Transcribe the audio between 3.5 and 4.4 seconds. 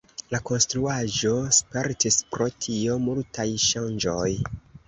ŝanĝoj.